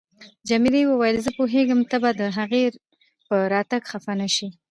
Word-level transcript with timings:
جميلې 0.49 0.81
وويل: 0.87 1.17
زه 1.25 1.29
پوهیږم 1.37 1.79
ته 1.89 1.95
به 2.01 2.09
د 2.19 2.21
هغې 2.37 2.63
په 3.27 3.35
راتګ 3.53 3.81
خفه 3.91 4.13
نه 4.21 4.27
شې. 4.35 4.47